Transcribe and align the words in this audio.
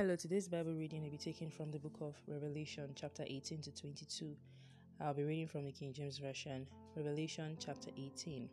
Hello, 0.00 0.16
today's 0.16 0.48
Bible 0.48 0.72
reading 0.72 1.02
will 1.02 1.10
be 1.10 1.18
taken 1.18 1.50
from 1.50 1.70
the 1.70 1.78
book 1.78 1.98
of 2.00 2.16
Revelation, 2.26 2.90
chapter 2.94 3.22
18 3.26 3.60
to 3.60 3.70
22. 3.70 4.34
I'll 4.98 5.12
be 5.12 5.24
reading 5.24 5.46
from 5.46 5.66
the 5.66 5.72
King 5.72 5.92
James 5.92 6.16
Version, 6.16 6.66
Revelation 6.96 7.58
chapter 7.60 7.90
18. 7.94 8.48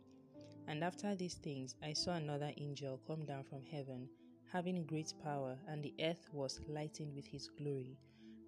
And 0.66 0.84
after 0.84 1.14
these 1.14 1.36
things, 1.36 1.74
I 1.82 1.94
saw 1.94 2.16
another 2.16 2.52
angel 2.58 3.00
come 3.06 3.24
down 3.24 3.44
from 3.44 3.64
heaven, 3.64 4.10
having 4.52 4.84
great 4.84 5.14
power, 5.24 5.56
and 5.66 5.82
the 5.82 5.94
earth 6.02 6.28
was 6.34 6.60
lightened 6.68 7.14
with 7.14 7.26
his 7.26 7.48
glory. 7.48 7.96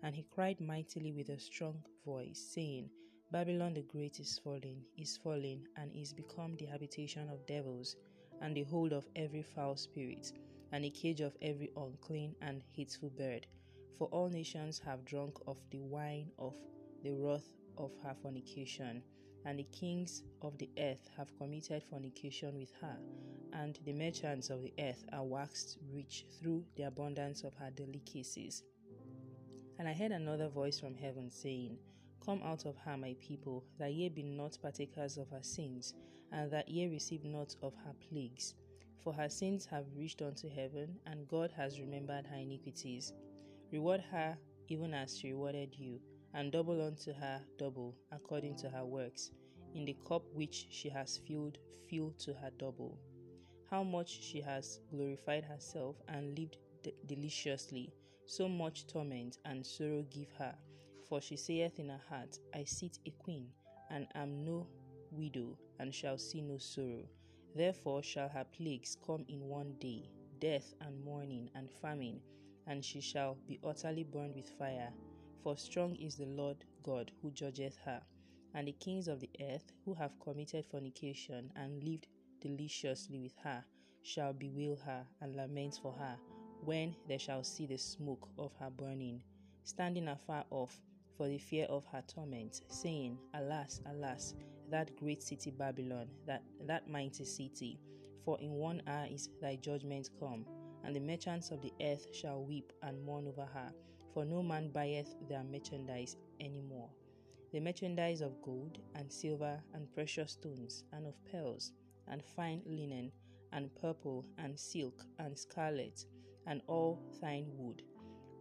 And 0.02 0.14
he 0.14 0.26
cried 0.30 0.60
mightily 0.60 1.12
with 1.12 1.30
a 1.30 1.40
strong 1.40 1.82
voice, 2.04 2.50
saying, 2.54 2.90
Babylon 3.32 3.72
the 3.72 3.80
Great 3.80 4.20
is 4.20 4.38
fallen, 4.44 4.84
is 4.98 5.16
fallen, 5.16 5.66
and 5.78 5.90
is 5.96 6.12
become 6.12 6.54
the 6.58 6.66
habitation 6.66 7.30
of 7.30 7.46
devils, 7.46 7.96
and 8.42 8.54
the 8.54 8.64
hold 8.64 8.92
of 8.92 9.08
every 9.16 9.42
foul 9.42 9.76
spirit 9.76 10.34
and 10.72 10.84
a 10.84 10.90
cage 10.90 11.20
of 11.20 11.36
every 11.42 11.70
unclean 11.76 12.34
and 12.40 12.62
hateful 12.74 13.10
bird. 13.10 13.46
For 13.98 14.06
all 14.08 14.28
nations 14.28 14.80
have 14.80 15.04
drunk 15.04 15.36
of 15.46 15.58
the 15.70 15.80
wine 15.80 16.30
of 16.38 16.54
the 17.02 17.12
wrath 17.12 17.50
of 17.76 17.90
her 18.02 18.14
fornication, 18.22 19.02
and 19.44 19.58
the 19.58 19.66
kings 19.72 20.22
of 20.42 20.56
the 20.58 20.70
earth 20.78 21.10
have 21.16 21.36
committed 21.38 21.82
fornication 21.82 22.58
with 22.58 22.72
her, 22.80 22.96
and 23.52 23.78
the 23.84 23.92
merchants 23.92 24.50
of 24.50 24.62
the 24.62 24.72
earth 24.78 25.04
are 25.12 25.24
waxed 25.24 25.78
rich 25.92 26.26
through 26.38 26.64
the 26.76 26.84
abundance 26.84 27.42
of 27.42 27.54
her 27.54 27.70
delicacies. 27.70 28.62
And 29.78 29.88
I 29.88 29.92
heard 29.92 30.12
another 30.12 30.48
voice 30.48 30.78
from 30.78 30.94
heaven 30.94 31.30
saying, 31.30 31.78
Come 32.24 32.42
out 32.44 32.66
of 32.66 32.76
her, 32.84 32.98
my 32.98 33.16
people, 33.18 33.64
that 33.78 33.94
ye 33.94 34.08
be 34.10 34.22
not 34.22 34.58
partakers 34.60 35.16
of 35.16 35.30
her 35.30 35.42
sins, 35.42 35.94
and 36.30 36.50
that 36.50 36.68
ye 36.68 36.86
receive 36.86 37.24
not 37.24 37.56
of 37.62 37.74
her 37.84 37.94
plagues 38.08 38.54
for 39.02 39.12
her 39.12 39.28
sins 39.28 39.66
have 39.66 39.86
reached 39.96 40.22
unto 40.22 40.48
heaven, 40.48 40.98
and 41.06 41.28
God 41.28 41.52
has 41.56 41.80
remembered 41.80 42.26
her 42.26 42.36
iniquities. 42.36 43.12
Reward 43.72 44.02
her 44.10 44.36
even 44.68 44.94
as 44.94 45.18
she 45.18 45.32
rewarded 45.32 45.74
you, 45.76 46.00
and 46.32 46.52
double 46.52 46.80
unto 46.80 47.12
her 47.12 47.40
double, 47.58 47.94
according 48.12 48.56
to 48.56 48.70
her 48.70 48.84
works. 48.84 49.30
In 49.74 49.84
the 49.84 49.96
cup 50.06 50.22
which 50.32 50.66
she 50.70 50.88
has 50.88 51.18
filled, 51.26 51.58
fill 51.88 52.12
to 52.20 52.34
her 52.34 52.50
double. 52.58 52.98
How 53.68 53.82
much 53.82 54.22
she 54.22 54.40
has 54.40 54.80
glorified 54.90 55.44
herself 55.44 55.96
and 56.08 56.38
lived 56.38 56.58
deliciously, 57.06 57.92
so 58.26 58.48
much 58.48 58.86
torment 58.86 59.38
and 59.44 59.66
sorrow 59.66 60.04
give 60.10 60.30
her. 60.38 60.54
For 61.08 61.20
she 61.20 61.36
saith 61.36 61.78
in 61.78 61.88
her 61.88 62.00
heart, 62.08 62.38
I 62.54 62.64
sit 62.64 62.98
a 63.06 63.10
queen, 63.10 63.48
and 63.90 64.06
am 64.14 64.44
no 64.44 64.68
widow, 65.10 65.58
and 65.80 65.92
shall 65.92 66.18
see 66.18 66.40
no 66.40 66.58
sorrow. 66.58 67.08
Therefore 67.54 68.02
shall 68.02 68.28
her 68.28 68.44
plagues 68.44 68.96
come 69.04 69.24
in 69.28 69.48
one 69.48 69.74
day 69.80 70.08
death 70.40 70.74
and 70.80 71.04
mourning 71.04 71.50
and 71.54 71.70
famine, 71.70 72.20
and 72.66 72.84
she 72.84 73.00
shall 73.00 73.36
be 73.46 73.58
utterly 73.64 74.04
burned 74.04 74.34
with 74.34 74.48
fire. 74.48 74.92
For 75.42 75.56
strong 75.56 75.96
is 75.96 76.16
the 76.16 76.26
Lord 76.26 76.64
God 76.82 77.10
who 77.20 77.30
judgeth 77.30 77.76
her. 77.84 78.02
And 78.54 78.66
the 78.66 78.72
kings 78.72 79.08
of 79.08 79.20
the 79.20 79.30
earth, 79.40 79.72
who 79.84 79.94
have 79.94 80.18
committed 80.20 80.64
fornication 80.66 81.52
and 81.56 81.82
lived 81.84 82.06
deliciously 82.40 83.18
with 83.18 83.36
her, 83.42 83.64
shall 84.02 84.32
bewail 84.32 84.76
her 84.76 85.06
and 85.20 85.36
lament 85.36 85.78
for 85.82 85.92
her, 85.92 86.16
when 86.64 86.94
they 87.06 87.18
shall 87.18 87.44
see 87.44 87.66
the 87.66 87.76
smoke 87.76 88.28
of 88.38 88.52
her 88.58 88.70
burning, 88.70 89.22
standing 89.62 90.08
afar 90.08 90.44
off 90.50 90.80
for 91.16 91.28
the 91.28 91.38
fear 91.38 91.66
of 91.66 91.84
her 91.86 92.02
torment, 92.06 92.60
saying, 92.68 93.18
Alas, 93.34 93.80
alas, 93.86 94.34
that 94.70 94.96
great 94.96 95.22
city 95.22 95.50
Babylon, 95.50 96.08
that, 96.26 96.42
that 96.66 96.88
mighty 96.88 97.24
city, 97.24 97.78
for 98.24 98.38
in 98.40 98.52
one 98.52 98.82
hour 98.86 99.06
is 99.10 99.28
thy 99.40 99.56
judgment 99.56 100.10
come, 100.18 100.44
and 100.84 100.94
the 100.94 101.00
merchants 101.00 101.50
of 101.50 101.62
the 101.62 101.72
earth 101.82 102.06
shall 102.12 102.44
weep 102.44 102.72
and 102.82 103.02
mourn 103.04 103.26
over 103.26 103.46
her, 103.52 103.72
for 104.12 104.24
no 104.24 104.42
man 104.42 104.70
buyeth 104.70 105.14
their 105.28 105.44
merchandise 105.44 106.16
any 106.40 106.60
more. 106.60 106.88
The 107.52 107.60
merchandise 107.60 108.20
of 108.20 108.40
gold 108.42 108.78
and 108.94 109.12
silver 109.12 109.60
and 109.74 109.92
precious 109.92 110.32
stones, 110.32 110.84
and 110.92 111.06
of 111.06 111.14
pearls, 111.30 111.72
and 112.08 112.24
fine 112.24 112.62
linen, 112.66 113.12
and 113.52 113.74
purple, 113.80 114.24
and 114.38 114.58
silk, 114.58 115.04
and 115.18 115.38
scarlet, 115.38 116.04
and 116.46 116.62
all 116.68 117.02
fine 117.20 117.46
wood 117.56 117.82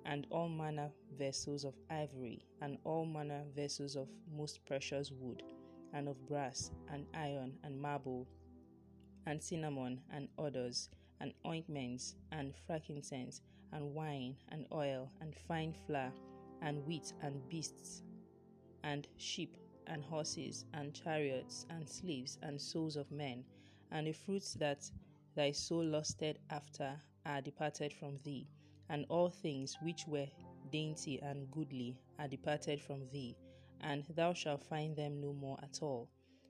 and 0.06 0.26
all 0.32 0.50
manner 0.50 0.90
vessels 1.18 1.64
of 1.64 1.76
ivory, 1.90 2.44
and 2.62 2.78
all 2.84 3.06
manner 3.06 3.44
vessels 3.56 3.96
of 3.96 4.08
most 4.36 4.66
precious 4.66 5.12
wood, 5.12 5.44
and 5.94 6.08
of 6.08 6.28
brass, 6.28 6.72
and 6.92 7.06
iron, 7.14 7.54
and 7.64 7.80
marble, 7.80 8.28
and 9.26 9.42
cinnamon, 9.42 10.02
and 10.14 10.28
odours, 10.38 10.90
and 11.20 11.34
ointments, 11.46 12.16
and 12.32 12.54
frankincense, 12.68 13.42
and 13.72 13.94
wine, 13.94 14.36
and 14.50 14.66
oil, 14.74 15.12
and 15.22 15.36
fine 15.48 15.74
flour, 15.86 16.12
and 16.62 16.86
wheat, 16.86 17.14
and 17.22 17.48
beasts, 17.50 18.04
and 18.84 19.08
sheep, 19.18 19.56
and 19.88 20.04
horses, 20.04 20.66
and 20.74 20.94
chariots, 20.94 21.66
and 21.70 21.88
slaves, 21.88 22.38
and 22.44 22.60
souls 22.60 22.96
of 22.96 23.12
men, 23.12 23.44
and 23.92 24.08
the 24.08 24.12
fruits 24.12 24.54
that 24.54 24.90
thy 25.36 25.52
soul 25.52 25.84
lusted 25.84 26.40
after 26.50 26.96
are 27.26 27.42
departed 27.42 27.94
from 27.94 28.18
thee 28.24 28.48
and 28.90 29.06
all 29.10 29.30
things 29.30 29.78
which 29.84 30.06
were 30.08 30.26
dainty 30.72 31.20
and 31.22 31.50
goodly 31.52 31.96
are 32.18 32.28
departed 32.28 32.82
from 32.82 33.08
thee, 33.12 33.36
and 33.82 34.04
thou 34.16 34.34
shalt 34.34 34.64
find 34.64 34.96
them 34.96 35.22
no 35.22 35.34
more 35.34 35.58
at 35.64 35.80
all. 35.82 36.10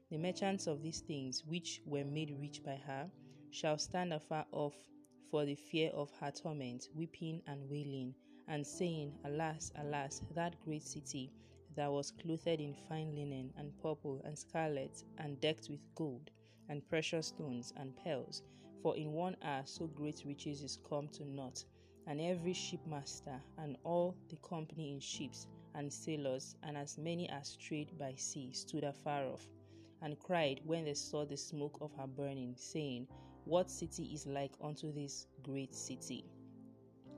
The 0.10 0.18
merchants 0.18 0.68
of 0.68 0.82
these 0.82 1.02
things, 1.02 1.44
which 1.46 1.82
were 1.86 2.04
made 2.04 2.36
rich 2.40 2.64
by 2.64 2.76
her, 2.76 3.12
shall 3.52 3.78
stand 3.78 4.14
afar 4.14 4.46
off 4.52 4.76
for 5.30 5.46
the 5.46 5.56
fear 5.56 5.92
of 5.92 6.12
her 6.20 6.32
torment, 6.32 6.88
weeping 6.96 7.42
and 7.48 7.70
wailing, 7.70 8.16
and 8.48 8.66
saying, 8.66 9.14
Alas, 9.24 9.72
alas, 9.76 10.22
that 10.34 10.60
great 10.66 10.84
city 10.84 11.32
that 11.76 11.92
was 11.92 12.12
clothed 12.12 12.48
in 12.48 12.74
fine 12.88 13.16
linen, 13.16 13.54
and 13.58 13.78
purple, 13.82 14.22
and 14.26 14.38
scarlet, 14.38 15.04
and 15.20 15.40
decked 15.40 15.68
with 15.70 15.82
gold, 15.96 16.32
and 16.68 16.88
precious 16.90 17.28
stones, 17.28 17.74
and 17.78 17.96
pearls. 18.04 18.42
For 18.82 18.96
in 18.98 19.12
one 19.14 19.36
hour 19.44 19.64
so 19.66 19.88
great 19.88 20.24
riches 20.26 20.62
is 20.62 20.80
come 20.90 21.10
to 21.10 21.26
naught 21.26 21.64
and 22.08 22.20
every 22.20 22.54
shipmaster, 22.54 23.40
and 23.60 23.78
all 23.84 24.16
the 24.30 24.38
company 24.38 24.92
in 24.94 25.00
ships, 25.00 25.46
and 25.80 25.92
sailors, 25.92 26.58
and 26.64 26.78
as 26.78 26.98
many 26.98 27.30
as 27.30 27.48
strayed 27.48 27.98
by 27.98 28.14
sea, 28.16 28.52
stood 28.52 28.84
afar 28.84 29.26
off, 29.26 29.48
and 30.02 30.20
cried 30.20 30.60
when 30.66 30.84
they 30.84 30.94
saw 30.94 31.24
the 31.26 31.38
smoke 31.38 31.78
of 31.80 31.94
her 31.94 32.06
burning, 32.06 32.54
saying, 32.58 33.08
What 33.46 33.72
city 33.72 34.04
is 34.14 34.28
like 34.28 34.52
unto 34.62 34.92
this 34.92 35.26
great 35.42 35.74
city? 35.74 36.26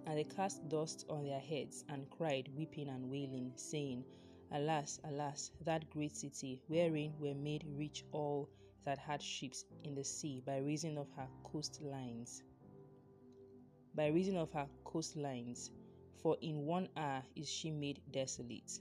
And 0.06 0.16
they 0.18 0.26
cast 0.26 0.70
dust 0.70 1.06
on 1.10 1.26
their 1.26 1.40
heads, 1.40 1.84
and 1.90 2.08
cried, 2.12 2.50
weeping 2.56 2.88
and 2.88 3.10
wailing, 3.10 3.52
saying, 3.56 4.06
Alas, 4.52 5.00
alas, 5.06 5.50
that 5.66 5.90
great 5.90 6.16
city, 6.16 6.62
wherein 6.68 7.14
were 7.20 7.34
made 7.34 7.66
rich 7.76 8.06
all 8.12 8.48
that 8.86 9.00
had 9.00 9.24
ships 9.24 9.66
in 9.84 9.96
the 9.96 10.04
sea 10.04 10.44
by 10.46 10.58
reason 10.58 11.00
of 11.00 11.08
her 11.18 11.28
coastlines 11.44 12.44
by 13.94 14.08
reason 14.08 14.38
of 14.38 14.52
her 14.54 14.68
coastlines, 14.86 15.70
for 16.22 16.38
in 16.42 16.66
one 16.66 16.88
hour 16.96 17.24
is 17.36 17.50
she 17.50 17.72
made 17.72 18.02
desolate. 18.12 18.80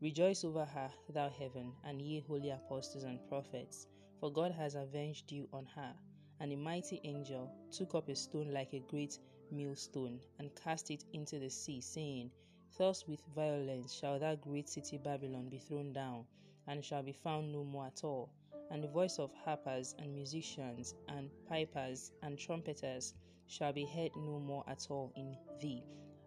Rejoice 0.00 0.44
over 0.44 0.64
her, 0.64 0.90
thou 1.10 1.28
heaven, 1.28 1.72
and 1.84 2.00
ye 2.00 2.20
holy 2.20 2.50
apostles 2.50 3.04
and 3.04 3.18
prophets, 3.28 3.86
for 4.18 4.32
God 4.32 4.52
has 4.52 4.74
avenged 4.74 5.30
you 5.30 5.48
on 5.52 5.66
her. 5.74 5.94
And 6.40 6.52
a 6.52 6.56
mighty 6.56 7.00
angel 7.04 7.50
took 7.70 7.94
up 7.94 8.08
a 8.08 8.14
stone 8.14 8.52
like 8.52 8.72
a 8.72 8.80
great 8.80 9.18
millstone, 9.50 10.20
and 10.38 10.54
cast 10.54 10.90
it 10.90 11.04
into 11.12 11.38
the 11.38 11.50
sea, 11.50 11.80
saying, 11.80 12.30
Thus 12.78 13.06
with 13.06 13.20
violence 13.34 13.92
shall 13.92 14.18
that 14.18 14.40
great 14.40 14.68
city 14.68 14.96
Babylon 14.98 15.48
be 15.48 15.58
thrown 15.58 15.92
down, 15.92 16.24
and 16.66 16.84
shall 16.84 17.02
be 17.02 17.12
found 17.12 17.52
no 17.52 17.64
more 17.64 17.86
at 17.86 18.04
all 18.04 18.30
and 18.70 18.84
the 18.84 18.88
voice 18.88 19.18
of 19.18 19.32
harpers 19.44 19.94
and 19.98 20.14
musicians 20.14 20.94
and 21.08 21.28
pipers 21.48 22.12
and 22.22 22.38
trumpeters 22.38 23.14
shall 23.48 23.72
be 23.72 23.84
heard 23.84 24.12
no 24.16 24.38
more 24.38 24.64
at 24.68 24.86
all 24.90 25.12
in 25.16 25.36
thee, 25.60 25.82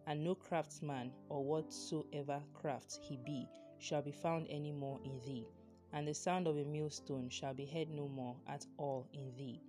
and 0.08 0.24
no 0.24 0.36
craftsman 0.36 1.11
or 1.29 1.44
whatsoever 1.44 2.41
craft 2.53 3.00
he 3.02 3.17
be 3.17 3.47
shall 3.78 4.02
be 4.02 4.11
found 4.11 4.47
any 4.50 4.72
more 4.72 5.00
in 5.03 5.20
thee, 5.26 5.46
and 5.94 6.08
the 6.08 6.14
sound 6.14 6.47
of 6.47 6.58
a 6.58 6.64
millstone 6.66 7.29
shall 7.29 7.53
be 7.53 7.66
heard 7.66 7.90
no 7.90 8.08
more 8.08 8.35
at 8.47 8.66
all 8.78 9.08
in 9.14 9.34
thee, 9.35 9.61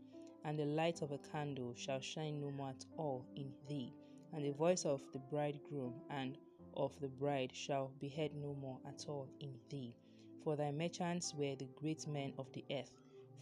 and 0.45 0.59
the 0.59 0.65
light 0.65 1.03
of 1.03 1.13
a 1.13 1.19
candle 1.19 1.75
shall 1.75 2.01
shine 2.01 2.41
no 2.41 2.51
more 2.51 2.71
at 2.71 2.85
all 2.97 3.25
in 3.37 3.53
thee, 3.69 3.93
and 4.33 4.45
the 4.45 4.51
voice 4.53 4.85
of 4.85 5.03
the 5.13 5.19
bridegroom 5.19 5.95
and 6.11 6.39
of 6.77 6.99
the 7.01 7.09
bride 7.09 7.55
shall 7.55 7.91
be 8.01 8.09
heard 8.09 8.35
no 8.35 8.55
more 8.55 8.79
at 8.87 9.05
all 9.09 9.29
in 9.41 9.55
thee. 9.71 9.95
For 10.43 10.57
thy 10.57 10.73
merchants 10.73 11.35
were 11.35 11.55
the 11.57 11.69
great 11.77 12.07
men 12.07 12.35
of 12.39 12.53
the 12.53 12.65
earth, 12.71 12.93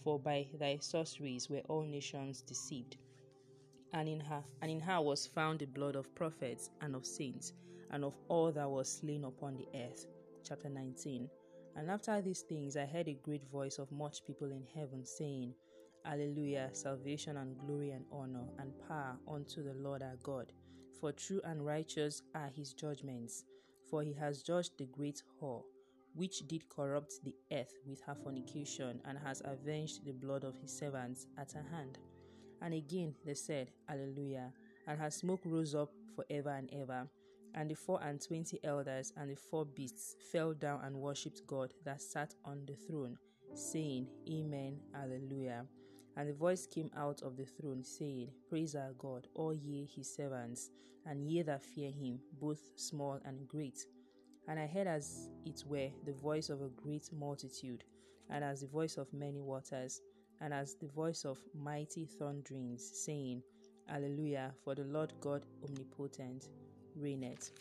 for 0.05 0.19
by 0.19 0.47
thy 0.55 0.77
sorceries 0.79 1.49
were 1.49 1.63
all 1.69 1.83
nations 1.83 2.43
deceived. 2.43 2.97
And 3.93 4.09
in 4.09 4.21
her 4.21 4.43
and 4.63 4.71
in 4.71 4.81
her 4.81 5.01
was 5.01 5.27
found 5.27 5.59
the 5.61 5.67
blood 5.67 5.97
of 5.97 6.15
prophets 6.15 6.71
and 6.81 6.95
of 6.95 7.05
saints, 7.07 7.53
and 7.91 8.05
of 8.05 8.15
all 8.29 8.51
that 8.53 8.69
was 8.71 8.91
slain 8.91 9.25
upon 9.25 9.57
the 9.57 9.67
earth. 9.79 10.07
Chapter 10.45 10.69
19. 10.69 11.29
And 11.77 11.91
after 11.91 12.21
these 12.21 12.41
things 12.43 12.77
I 12.77 12.85
heard 12.87 13.09
a 13.09 13.15
great 13.23 13.45
voice 13.51 13.79
of 13.79 13.91
much 13.93 14.25
people 14.27 14.51
in 14.51 14.65
heaven 14.75 15.05
saying, 15.05 15.55
Alleluia, 16.05 16.71
salvation 16.73 17.37
and 17.37 17.57
glory 17.59 17.91
and 17.91 18.05
honor 18.13 18.45
and 18.59 18.73
power 18.89 19.17
unto 19.29 19.63
the 19.63 19.75
Lord 19.75 20.03
our 20.03 20.17
God. 20.23 20.53
for 21.03 21.11
true 21.13 21.41
and 21.45 21.67
righteous 21.67 22.23
are 22.33 22.49
his 22.55 22.73
judgments. 22.73 23.45
For 23.91 24.03
he 24.05 24.13
has 24.15 24.41
judged 24.43 24.79
the 24.79 24.87
great 24.87 25.21
whore, 25.41 25.65
which 26.15 26.47
did 26.47 26.69
corrupt 26.69 27.15
the 27.25 27.35
earth 27.53 27.75
with 27.85 28.01
her 28.07 28.15
fornication, 28.15 29.01
and 29.05 29.19
has 29.19 29.43
avenged 29.45 30.05
the 30.05 30.13
blood 30.13 30.45
of 30.45 30.55
his 30.61 30.73
servants 30.73 31.27
at 31.37 31.53
her 31.53 31.65
hand. 31.73 31.99
And 32.63 32.75
again 32.75 33.15
they 33.25 33.35
said, 33.35 33.71
Alleluia. 33.89 34.53
And 34.87 34.99
her 34.99 35.11
smoke 35.11 35.41
rose 35.45 35.75
up 35.75 35.91
for 36.15 36.25
ever 36.31 36.51
and 36.51 36.71
ever. 36.73 37.09
And 37.55 37.71
the 37.71 37.75
four 37.75 38.01
and 38.03 38.21
twenty 38.21 38.59
elders 38.65 39.13
and 39.17 39.31
the 39.31 39.37
four 39.37 39.67
beasts 39.67 40.17
fell 40.33 40.55
down 40.55 40.81
and 40.85 40.97
worshipped 40.97 41.47
God 41.47 41.75
that 41.85 42.01
sat 42.01 42.35
on 42.45 42.63
the 42.67 42.75
throne, 42.75 43.19
saying, 43.55 44.07
Amen, 44.31 44.79
Alleluia. 44.95 45.67
And 46.17 46.29
the 46.29 46.35
voice 46.35 46.67
came 46.67 46.91
out 46.97 47.23
of 47.23 47.37
the 47.37 47.45
throne, 47.45 47.85
saying, 47.85 48.31
Praise 48.49 48.75
our 48.75 48.93
God, 48.99 49.27
all 49.35 49.53
ye 49.53 49.89
his 49.95 50.15
servants, 50.15 50.71
and 51.07 51.27
ye 51.31 51.43
that 51.43 51.63
fear 51.63 51.91
him, 51.91 52.21
both 52.41 52.61
small 52.77 53.19
and 53.25 53.47
great. 53.49 53.87
And 54.49 54.59
I 54.59 54.67
heard 54.67 54.87
as 54.87 55.29
it 55.45 55.63
were 55.67 55.89
the 56.05 56.13
voice 56.13 56.49
of 56.49 56.63
a 56.63 56.69
great 56.69 57.11
multitude, 57.13 57.85
and 58.31 58.43
as 58.45 58.61
the 58.63 58.67
voice 58.67 58.97
of 58.97 59.13
many 59.13 59.41
waters, 59.41 60.01
and 60.43 60.53
as 60.53 60.75
the 60.75 60.89
voice 60.89 61.25
of 61.25 61.39
mighty 61.55 62.05
thunderings, 62.05 62.91
saying, 62.93 63.43
Alleluia, 63.89 64.53
for 64.65 64.75
the 64.75 64.85
Lord 64.85 65.13
God 65.21 65.45
omnipotent 65.63 66.49
reigneth. 66.97 67.53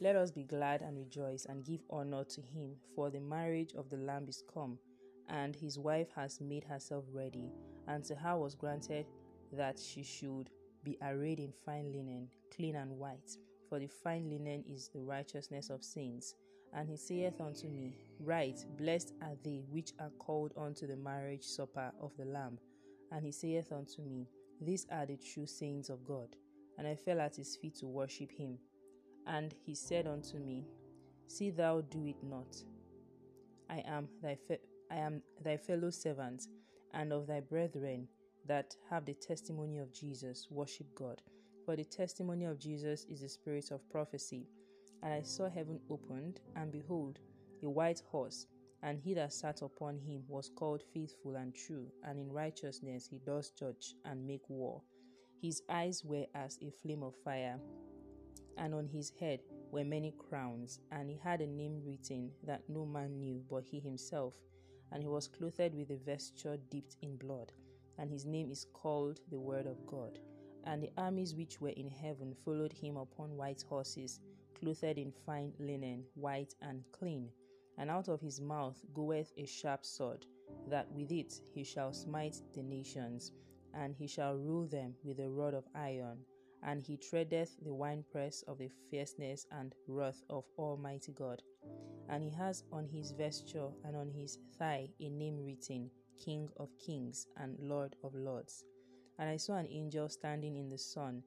Let 0.00 0.16
us 0.16 0.30
be 0.30 0.44
glad 0.44 0.82
and 0.82 0.96
rejoice 0.96 1.46
and 1.46 1.64
give 1.64 1.80
honor 1.90 2.24
to 2.24 2.40
him, 2.40 2.76
for 2.94 3.10
the 3.10 3.20
marriage 3.20 3.74
of 3.76 3.90
the 3.90 3.96
Lamb 3.96 4.26
is 4.28 4.42
come 4.52 4.78
and 5.28 5.54
his 5.54 5.78
wife 5.78 6.08
has 6.14 6.40
made 6.40 6.64
herself 6.64 7.04
ready, 7.12 7.50
and 7.88 8.04
to 8.04 8.14
her 8.14 8.36
was 8.36 8.54
granted 8.54 9.06
that 9.52 9.78
she 9.78 10.02
should 10.02 10.50
be 10.84 10.96
arrayed 11.02 11.40
in 11.40 11.52
fine 11.64 11.92
linen, 11.92 12.28
clean 12.54 12.76
and 12.76 12.90
white, 12.92 13.36
for 13.68 13.78
the 13.78 13.88
fine 13.88 14.28
linen 14.30 14.64
is 14.68 14.88
the 14.88 15.00
righteousness 15.00 15.70
of 15.70 15.82
saints. 15.82 16.34
And 16.74 16.88
he 16.88 16.96
saith 16.96 17.40
unto 17.40 17.68
me, 17.68 17.94
Write, 18.20 18.64
blessed 18.78 19.12
are 19.22 19.36
they 19.44 19.62
which 19.70 19.92
are 20.00 20.10
called 20.18 20.52
unto 20.56 20.86
the 20.86 20.96
marriage 20.96 21.44
supper 21.44 21.92
of 22.00 22.12
the 22.18 22.24
Lamb. 22.24 22.58
And 23.12 23.24
he 23.24 23.32
saith 23.32 23.72
unto 23.72 24.02
me, 24.02 24.26
These 24.60 24.86
are 24.90 25.06
the 25.06 25.16
true 25.16 25.46
saints 25.46 25.88
of 25.88 26.04
God. 26.06 26.36
And 26.78 26.86
I 26.86 26.94
fell 26.94 27.20
at 27.20 27.36
his 27.36 27.56
feet 27.56 27.76
to 27.76 27.86
worship 27.86 28.30
him. 28.30 28.58
And 29.26 29.54
he 29.64 29.74
said 29.74 30.06
unto 30.06 30.38
me, 30.38 30.66
See 31.28 31.50
thou 31.50 31.80
do 31.82 32.06
it 32.06 32.22
not. 32.22 32.56
I 33.68 33.82
am 33.86 34.08
thy 34.22 34.36
fe- 34.36 34.60
I 34.90 34.96
am 34.96 35.22
thy 35.42 35.56
fellow 35.56 35.90
servant 35.90 36.46
and 36.94 37.12
of 37.12 37.26
thy 37.26 37.40
brethren 37.40 38.08
that 38.46 38.76
have 38.88 39.04
the 39.04 39.14
testimony 39.14 39.78
of 39.78 39.92
Jesus, 39.92 40.46
worship 40.50 40.86
God. 40.94 41.22
For 41.64 41.74
the 41.74 41.84
testimony 41.84 42.44
of 42.44 42.60
Jesus 42.60 43.04
is 43.10 43.22
the 43.22 43.28
spirit 43.28 43.72
of 43.72 43.88
prophecy. 43.90 44.46
And 45.02 45.12
I 45.12 45.22
saw 45.22 45.48
heaven 45.48 45.80
opened, 45.90 46.40
and 46.56 46.72
behold, 46.72 47.18
a 47.62 47.68
white 47.68 48.02
horse, 48.10 48.46
and 48.82 48.98
he 48.98 49.14
that 49.14 49.32
sat 49.32 49.62
upon 49.62 49.98
him 49.98 50.22
was 50.28 50.50
called 50.54 50.82
faithful 50.92 51.36
and 51.36 51.54
true, 51.54 51.86
and 52.04 52.18
in 52.18 52.32
righteousness 52.32 53.06
he 53.06 53.18
does 53.18 53.50
judge 53.50 53.94
and 54.04 54.26
make 54.26 54.48
war. 54.48 54.82
His 55.40 55.62
eyes 55.68 56.04
were 56.04 56.26
as 56.34 56.58
a 56.62 56.70
flame 56.70 57.02
of 57.02 57.14
fire, 57.24 57.58
and 58.58 58.74
on 58.74 58.86
his 58.88 59.12
head 59.20 59.40
were 59.70 59.84
many 59.84 60.12
crowns, 60.18 60.80
and 60.92 61.10
he 61.10 61.18
had 61.22 61.40
a 61.40 61.46
name 61.46 61.82
written 61.84 62.30
that 62.44 62.68
no 62.68 62.84
man 62.84 63.18
knew 63.18 63.44
but 63.50 63.64
he 63.64 63.80
himself 63.80 64.34
and 64.92 65.02
he 65.02 65.08
was 65.08 65.28
clothed 65.28 65.74
with 65.74 65.90
a 65.90 65.96
vesture 65.96 66.56
dipped 66.70 66.96
in 67.02 67.16
blood, 67.16 67.52
and 67.98 68.10
his 68.10 68.24
name 68.24 68.50
is 68.50 68.66
called 68.72 69.20
the 69.30 69.38
Word 69.38 69.66
of 69.66 69.84
God. 69.86 70.18
And 70.64 70.82
the 70.82 70.90
armies 70.96 71.34
which 71.34 71.60
were 71.60 71.70
in 71.70 71.90
heaven 71.90 72.34
followed 72.44 72.72
him 72.72 72.96
upon 72.96 73.36
white 73.36 73.62
horses, 73.68 74.20
clothed 74.58 74.98
in 74.98 75.12
fine 75.24 75.52
linen, 75.58 76.04
white 76.14 76.54
and 76.62 76.82
clean. 76.92 77.30
And 77.78 77.90
out 77.90 78.08
of 78.08 78.20
his 78.20 78.40
mouth 78.40 78.80
goeth 78.94 79.32
a 79.36 79.46
sharp 79.46 79.84
sword, 79.84 80.26
that 80.68 80.90
with 80.92 81.12
it 81.12 81.40
he 81.54 81.64
shall 81.64 81.92
smite 81.92 82.40
the 82.54 82.62
nations, 82.62 83.32
and 83.74 83.94
he 83.94 84.06
shall 84.06 84.34
rule 84.34 84.66
them 84.66 84.94
with 85.04 85.20
a 85.20 85.28
rod 85.28 85.54
of 85.54 85.68
iron. 85.74 86.18
And 86.62 86.82
he 86.84 86.96
treadeth 86.96 87.56
the 87.62 87.74
winepress 87.74 88.42
of 88.48 88.58
the 88.58 88.70
fierceness 88.90 89.46
and 89.52 89.74
wrath 89.86 90.22
of 90.30 90.44
Almighty 90.58 91.12
God 91.12 91.42
and 92.08 92.22
he 92.22 92.30
has 92.30 92.64
on 92.72 92.86
his 92.86 93.12
vesture 93.12 93.68
and 93.84 93.96
on 93.96 94.10
his 94.10 94.38
thigh 94.58 94.88
a 95.00 95.08
name 95.08 95.44
written 95.44 95.90
King 96.24 96.48
of 96.56 96.68
Kings 96.78 97.26
and 97.36 97.58
Lord 97.60 97.96
of 98.02 98.14
Lords. 98.14 98.64
And 99.18 99.28
I 99.28 99.36
saw 99.36 99.56
an 99.56 99.66
angel 99.70 100.08
standing 100.08 100.56
in 100.56 100.68
the 100.68 100.78
sun, 100.78 101.22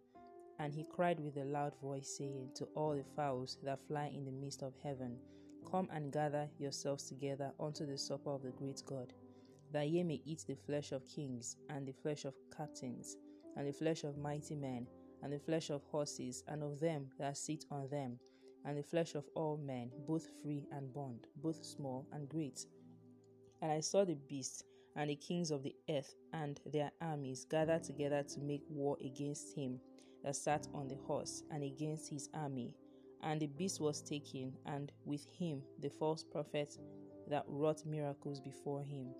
and 0.59 0.73
he 0.73 0.83
cried 0.83 1.19
with 1.19 1.37
a 1.37 1.45
loud 1.45 1.73
voice, 1.81 2.17
saying 2.17 2.49
to 2.55 2.65
all 2.75 2.95
the 2.95 3.03
fowls 3.15 3.57
that 3.63 3.79
fly 3.87 4.11
in 4.13 4.25
the 4.25 4.31
midst 4.31 4.61
of 4.61 4.73
heaven, 4.83 5.17
Come 5.69 5.89
and 5.91 6.11
gather 6.11 6.49
yourselves 6.57 7.07
together 7.07 7.51
unto 7.59 7.85
the 7.85 7.97
supper 7.97 8.31
of 8.31 8.43
the 8.43 8.51
great 8.51 8.81
God, 8.85 9.13
that 9.71 9.89
ye 9.89 10.03
may 10.03 10.21
eat 10.25 10.43
the 10.47 10.55
flesh 10.55 10.91
of 10.91 11.07
kings, 11.07 11.57
and 11.69 11.87
the 11.87 11.93
flesh 11.93 12.25
of 12.25 12.33
captains, 12.55 13.17
and 13.55 13.67
the 13.67 13.73
flesh 13.73 14.03
of 14.03 14.17
mighty 14.17 14.55
men, 14.55 14.87
and 15.23 15.33
the 15.33 15.39
flesh 15.39 15.69
of 15.69 15.83
horses, 15.91 16.43
and 16.47 16.63
of 16.63 16.79
them 16.79 17.07
that 17.17 17.37
sit 17.37 17.65
on 17.71 17.89
them 17.89 18.19
and 18.65 18.77
the 18.77 18.83
flesh 18.83 19.15
of 19.15 19.25
all 19.35 19.57
men, 19.57 19.89
both 20.07 20.27
free 20.41 20.67
and 20.71 20.93
bond, 20.93 21.27
both 21.37 21.63
small 21.63 22.05
and 22.11 22.27
great. 22.29 22.65
And 23.61 23.71
I 23.71 23.79
saw 23.79 24.05
the 24.05 24.17
beast 24.27 24.63
and 24.95 25.09
the 25.09 25.15
kings 25.15 25.51
of 25.51 25.63
the 25.63 25.75
earth 25.89 26.13
and 26.33 26.59
their 26.65 26.91
armies 27.01 27.45
gathered 27.49 27.83
together 27.83 28.23
to 28.23 28.41
make 28.41 28.63
war 28.69 28.97
against 29.03 29.55
him 29.55 29.79
that 30.23 30.35
sat 30.35 30.67
on 30.73 30.87
the 30.87 30.97
horse 31.07 31.43
and 31.51 31.63
against 31.63 32.09
his 32.09 32.29
army. 32.33 32.73
And 33.21 33.39
the 33.39 33.47
beast 33.47 33.81
was 33.81 34.01
taken, 34.01 34.53
and 34.65 34.91
with 35.05 35.25
him 35.25 35.61
the 35.79 35.89
false 35.89 36.23
prophet 36.23 36.77
that 37.27 37.43
wrought 37.47 37.85
miracles 37.85 38.39
before 38.39 38.81
him, 38.81 39.13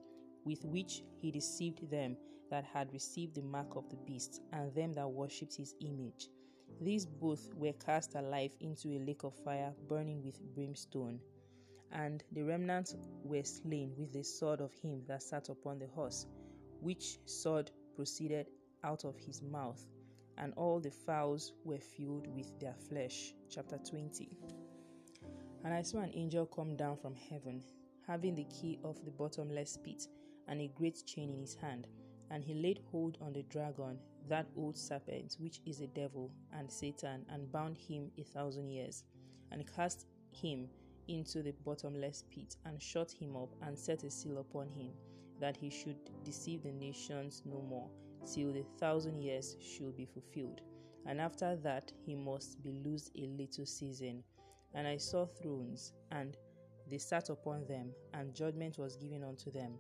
with 0.46 0.64
which 0.64 1.04
he 1.22 1.32
deceived 1.32 1.90
them 1.92 2.16
that 2.50 2.64
had 2.64 2.94
received 2.94 3.36
the 3.36 3.42
mark 3.42 3.76
of 3.76 3.90
the 3.90 3.98
beast, 3.98 4.42
and 4.54 4.74
them 4.74 4.94
that 4.94 5.10
worshipped 5.10 5.56
his 5.56 5.76
image 5.82 6.30
these 6.82 7.06
both 7.06 7.54
were 7.56 7.74
cast 7.74 8.16
alive 8.16 8.56
into 8.62 8.90
a 8.90 9.00
lake 9.00 9.24
of 9.24 9.36
fire 9.44 9.74
burning 9.90 10.24
with 10.24 10.40
brimstone. 10.56 11.20
And 11.92 12.24
the 12.32 12.44
remnants 12.44 12.96
were 13.24 13.44
slain 13.44 13.94
with 13.98 14.14
the 14.14 14.24
sword 14.24 14.62
of 14.62 14.72
him 14.82 15.04
that 15.08 15.24
sat 15.24 15.50
upon 15.50 15.80
the 15.80 15.88
horse, 15.88 16.26
which 16.80 17.18
sword 17.26 17.72
proceeded 17.96 18.48
out 18.84 19.04
of 19.04 19.18
his 19.18 19.42
mouth, 19.42 19.84
and 20.40 20.54
all 20.56 20.80
the 20.80 20.92
fowls 20.92 21.54
were 21.64 21.80
filled 21.80 22.28
with 22.34 22.58
their 22.60 22.76
flesh. 22.90 23.34
Chapter 23.50 23.78
20. 23.78 24.30
And 25.66 25.74
I 25.74 25.82
saw 25.82 26.00
an 26.00 26.12
angel 26.14 26.46
come 26.46 26.76
down 26.78 26.98
from 26.98 27.16
heaven, 27.16 27.62
having 28.08 28.36
the 28.36 28.46
key 28.46 28.80
of 28.84 29.04
the 29.04 29.12
bottomless 29.12 29.78
pit 29.84 30.08
and 30.48 30.62
a 30.62 30.72
great 30.76 31.06
chain 31.06 31.30
in 31.32 31.42
his 31.42 31.56
hand. 31.56 31.88
And 32.32 32.44
he 32.44 32.54
laid 32.54 32.80
hold 32.92 33.18
on 33.22 33.34
the 33.34 33.44
dragon, 33.44 33.98
that 34.30 34.48
old 34.56 34.78
serpent, 34.78 35.36
which 35.40 35.60
is 35.66 35.80
the 35.80 35.88
devil 35.88 36.32
and 36.54 36.72
Satan, 36.72 37.26
and 37.30 37.52
bound 37.52 37.78
him 37.78 38.12
a 38.18 38.24
thousand 38.24 38.70
years, 38.70 39.04
and 39.52 39.68
cast 39.76 40.06
him 40.32 40.68
into 41.08 41.42
the 41.42 41.54
bottomless 41.66 42.24
pit, 42.30 42.56
and 42.66 42.82
shut 42.82 43.12
him 43.12 43.36
up, 43.36 43.50
and 43.64 43.78
set 43.78 44.04
a 44.04 44.12
seal 44.12 44.38
upon 44.38 44.70
him, 44.70 44.92
that 45.40 45.58
he 45.58 45.70
should 45.70 45.98
deceive 46.24 46.62
the 46.64 46.72
nations 46.72 47.42
no 47.46 47.62
more, 47.62 47.90
till 48.26 48.54
the 48.54 48.64
thousand 48.80 49.22
years 49.22 49.56
should 49.62 49.96
be 49.96 50.06
fulfilled. 50.06 50.62
And 51.06 51.20
after 51.20 51.56
that 51.58 51.92
he 52.06 52.16
must 52.16 52.62
be 52.64 52.82
loosed 52.86 53.12
a 53.18 53.28
little 53.28 53.66
season. 53.66 54.24
And 54.74 54.88
I 54.88 54.98
saw 54.98 55.26
thrones, 55.26 55.94
and 56.12 56.38
they 56.90 56.98
sat 56.98 57.30
upon 57.30 57.66
them, 57.66 57.92
and 58.14 58.36
judgment 58.36 58.78
was 58.78 58.98
given 58.98 59.24
unto 59.24 59.52
them. 59.52 59.74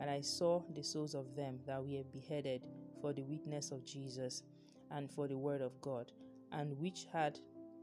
And 0.00 0.10
I 0.10 0.20
saw 0.20 0.62
the 0.74 0.82
souls 0.82 1.14
of 1.14 1.34
them 1.34 1.58
that 1.66 1.82
were 1.82 2.04
beheaded 2.12 2.66
for 3.00 3.12
the 3.12 3.22
witness 3.22 3.70
of 3.70 3.86
Jesus 3.86 4.42
and 4.90 5.10
for 5.10 5.26
the 5.26 5.38
word 5.38 5.62
of 5.62 5.80
God, 5.80 6.12
and 6.52 6.76
which 6.78 7.06
had 7.12 7.38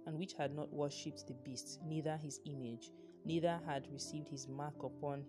and 0.06 0.18
which 0.18 0.34
had 0.34 0.54
not 0.54 0.72
worshipped 0.72 1.28
the 1.28 1.34
beast, 1.46 1.80
neither 1.86 2.18
his 2.18 2.42
image, 2.46 2.92
neither 3.26 3.60
had 3.66 3.88
received 3.92 4.28
his 4.28 4.50
mark 4.50 4.84
upon 4.84 5.24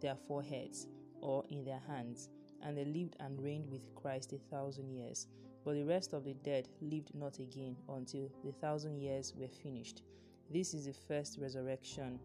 their 0.00 0.16
foreheads 0.16 0.86
or 1.20 1.44
in 1.50 1.64
their 1.64 1.82
hands, 1.86 2.30
and 2.66 2.76
they 2.76 2.84
lived 2.84 3.16
and 3.20 3.40
reigned 3.40 3.70
with 3.70 3.94
Christ 3.94 4.32
a 4.32 4.38
thousand 4.50 4.90
years. 4.90 5.28
But 5.64 5.74
the 5.74 5.84
rest 5.84 6.12
of 6.12 6.24
the 6.24 6.34
dead 6.34 6.68
lived 6.80 7.14
not 7.14 7.38
again 7.38 7.76
until 7.88 8.28
the 8.44 8.52
thousand 8.52 9.00
years 9.00 9.32
were 9.36 9.48
finished. 9.48 10.02
This 10.52 10.74
is 10.74 10.86
the 10.86 10.92
first 10.92 11.38
resurrection. 11.40 12.18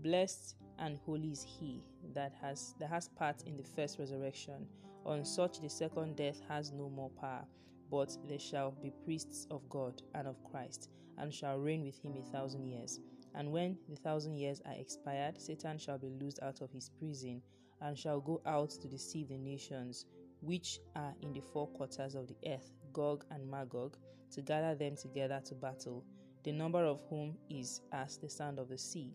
Blessed 0.00 0.54
and 0.78 0.98
holy 1.04 1.32
is 1.32 1.42
he 1.42 1.82
that 2.14 2.32
has 2.40 2.74
that 2.78 2.90
has 2.90 3.08
part 3.08 3.42
in 3.42 3.56
the 3.56 3.64
first 3.64 3.98
resurrection. 3.98 4.66
On 5.04 5.24
such 5.24 5.60
the 5.60 5.68
second 5.68 6.16
death 6.16 6.40
has 6.48 6.72
no 6.72 6.88
more 6.88 7.10
power, 7.10 7.44
but 7.90 8.16
they 8.28 8.38
shall 8.38 8.70
be 8.70 8.92
priests 9.04 9.46
of 9.50 9.68
God 9.68 10.00
and 10.14 10.28
of 10.28 10.42
Christ, 10.44 10.90
and 11.18 11.34
shall 11.34 11.58
reign 11.58 11.84
with 11.84 11.98
him 11.98 12.14
a 12.16 12.32
thousand 12.32 12.66
years. 12.66 13.00
And 13.34 13.50
when 13.52 13.78
the 13.88 13.96
thousand 13.96 14.36
years 14.36 14.60
are 14.64 14.74
expired, 14.74 15.40
Satan 15.40 15.78
shall 15.78 15.98
be 15.98 16.10
loosed 16.20 16.42
out 16.42 16.60
of 16.60 16.70
his 16.70 16.88
prison, 16.88 17.42
and 17.80 17.98
shall 17.98 18.20
go 18.20 18.40
out 18.46 18.70
to 18.70 18.88
deceive 18.88 19.28
the 19.28 19.38
nations 19.38 20.06
which 20.40 20.80
are 20.96 21.14
in 21.22 21.32
the 21.32 21.40
four 21.40 21.66
quarters 21.68 22.14
of 22.14 22.26
the 22.28 22.36
earth, 22.46 22.70
Gog 22.92 23.24
and 23.30 23.48
Magog, 23.50 23.96
to 24.30 24.42
gather 24.42 24.74
them 24.74 24.96
together 24.96 25.40
to 25.46 25.54
battle, 25.54 26.04
the 26.44 26.52
number 26.52 26.84
of 26.84 27.00
whom 27.08 27.36
is 27.50 27.80
as 27.92 28.18
the 28.18 28.28
sand 28.28 28.58
of 28.58 28.68
the 28.68 28.78
sea. 28.78 29.12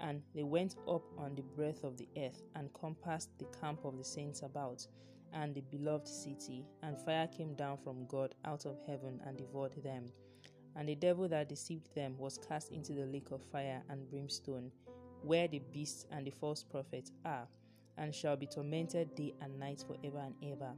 And 0.00 0.22
they 0.34 0.42
went 0.42 0.76
up 0.88 1.02
on 1.18 1.34
the 1.34 1.42
breadth 1.42 1.84
of 1.84 1.96
the 1.96 2.08
earth 2.16 2.42
and 2.56 2.72
compassed 2.74 3.30
the 3.38 3.46
camp 3.60 3.84
of 3.84 3.96
the 3.96 4.04
saints 4.04 4.42
about, 4.42 4.86
and 5.32 5.54
the 5.54 5.62
beloved 5.62 6.08
city, 6.08 6.64
and 6.82 6.98
fire 6.98 7.28
came 7.28 7.54
down 7.54 7.76
from 7.78 8.06
God 8.06 8.34
out 8.44 8.66
of 8.66 8.78
heaven 8.86 9.20
and 9.26 9.36
devoured 9.36 9.82
them. 9.82 10.06
And 10.74 10.88
the 10.88 10.94
devil 10.94 11.28
that 11.28 11.48
deceived 11.48 11.94
them 11.94 12.16
was 12.18 12.38
cast 12.38 12.72
into 12.72 12.94
the 12.94 13.06
lake 13.06 13.30
of 13.30 13.42
fire 13.42 13.82
and 13.90 14.08
brimstone, 14.10 14.72
where 15.22 15.46
the 15.46 15.60
beast 15.72 16.06
and 16.10 16.26
the 16.26 16.30
false 16.30 16.64
prophet 16.64 17.10
are, 17.24 17.46
and 17.98 18.14
shall 18.14 18.36
be 18.36 18.46
tormented 18.46 19.14
day 19.14 19.34
and 19.40 19.58
night 19.58 19.84
for 19.86 19.96
ever 20.04 20.20
and 20.20 20.34
ever. 20.52 20.72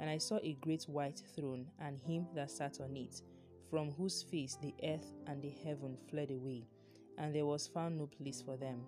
And 0.00 0.10
I 0.10 0.18
saw 0.18 0.38
a 0.42 0.56
great 0.60 0.84
white 0.84 1.20
throne, 1.34 1.66
and 1.80 1.98
him 1.98 2.26
that 2.34 2.50
sat 2.50 2.80
on 2.80 2.96
it, 2.96 3.22
from 3.70 3.92
whose 3.92 4.22
face 4.22 4.58
the 4.60 4.74
earth 4.84 5.12
and 5.26 5.42
the 5.42 5.52
heaven 5.64 5.96
fled 6.08 6.30
away 6.30 6.66
and 7.18 7.34
there 7.34 7.46
was 7.46 7.68
found 7.68 7.98
no 7.98 8.06
place 8.06 8.42
for 8.42 8.56
them. 8.56 8.80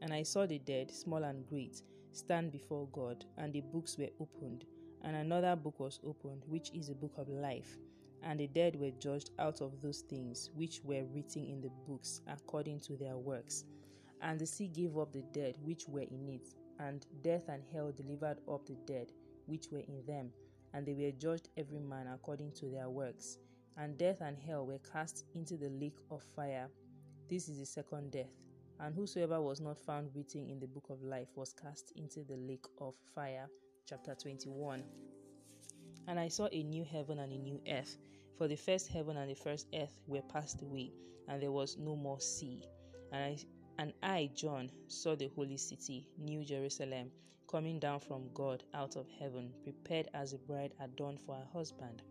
And 0.00 0.12
I 0.12 0.22
saw 0.22 0.46
the 0.46 0.58
dead, 0.58 0.90
small 0.90 1.22
and 1.24 1.46
great, 1.46 1.82
stand 2.12 2.52
before 2.52 2.88
God, 2.92 3.24
and 3.38 3.52
the 3.52 3.60
books 3.60 3.96
were 3.98 4.10
opened. 4.20 4.64
And 5.04 5.16
another 5.16 5.56
book 5.56 5.78
was 5.80 6.00
opened, 6.04 6.42
which 6.46 6.70
is 6.72 6.88
the 6.88 6.94
book 6.94 7.14
of 7.18 7.28
life. 7.28 7.78
And 8.22 8.38
the 8.38 8.46
dead 8.46 8.76
were 8.76 8.90
judged 8.90 9.30
out 9.38 9.60
of 9.60 9.80
those 9.82 10.02
things 10.02 10.50
which 10.54 10.80
were 10.84 11.04
written 11.12 11.44
in 11.44 11.60
the 11.60 11.70
books 11.88 12.20
according 12.28 12.80
to 12.80 12.96
their 12.96 13.16
works. 13.16 13.64
And 14.22 14.38
the 14.38 14.46
sea 14.46 14.68
gave 14.68 14.96
up 14.96 15.12
the 15.12 15.24
dead 15.32 15.56
which 15.62 15.88
were 15.88 16.00
in 16.00 16.28
it, 16.28 16.54
and 16.78 17.04
death 17.22 17.48
and 17.48 17.62
hell 17.72 17.92
delivered 17.92 18.38
up 18.48 18.64
the 18.66 18.76
dead 18.86 19.12
which 19.46 19.66
were 19.70 19.80
in 19.80 20.04
them, 20.06 20.30
and 20.72 20.86
they 20.86 20.94
were 20.94 21.10
judged 21.10 21.48
every 21.56 21.80
man 21.80 22.06
according 22.06 22.52
to 22.52 22.66
their 22.66 22.88
works. 22.88 23.38
And 23.76 23.98
death 23.98 24.20
and 24.20 24.38
hell 24.38 24.66
were 24.66 24.80
cast 24.92 25.24
into 25.34 25.56
the 25.56 25.70
lake 25.70 25.98
of 26.10 26.22
fire. 26.36 26.68
This 27.28 27.48
is 27.48 27.58
the 27.58 27.66
second 27.66 28.12
death. 28.12 28.30
And 28.80 28.94
whosoever 28.94 29.40
was 29.40 29.60
not 29.60 29.78
found 29.78 30.10
written 30.14 30.48
in 30.48 30.60
the 30.60 30.66
book 30.66 30.86
of 30.90 31.02
life 31.02 31.28
was 31.36 31.52
cast 31.52 31.92
into 31.96 32.24
the 32.24 32.36
lake 32.36 32.66
of 32.80 32.94
fire. 33.14 33.48
Chapter 33.86 34.14
21. 34.14 34.82
And 36.08 36.18
I 36.18 36.28
saw 36.28 36.48
a 36.52 36.62
new 36.62 36.84
heaven 36.84 37.18
and 37.18 37.32
a 37.32 37.38
new 37.38 37.60
earth. 37.68 37.96
For 38.36 38.48
the 38.48 38.56
first 38.56 38.88
heaven 38.88 39.16
and 39.16 39.30
the 39.30 39.34
first 39.34 39.68
earth 39.74 39.94
were 40.06 40.22
passed 40.22 40.62
away, 40.62 40.92
and 41.28 41.40
there 41.40 41.52
was 41.52 41.76
no 41.78 41.96
more 41.96 42.20
sea. 42.20 42.62
And 43.12 43.24
I, 43.24 43.36
and 43.78 43.92
I, 44.02 44.30
John, 44.34 44.70
saw 44.88 45.14
the 45.14 45.30
holy 45.34 45.56
city, 45.56 46.06
New 46.18 46.44
Jerusalem, 46.44 47.10
coming 47.48 47.78
down 47.78 48.00
from 48.00 48.30
God 48.34 48.62
out 48.74 48.96
of 48.96 49.06
heaven, 49.18 49.52
prepared 49.62 50.08
as 50.14 50.32
a 50.32 50.38
bride 50.38 50.72
adorned 50.80 51.20
for 51.20 51.34
her 51.34 51.48
husband. 51.52 52.02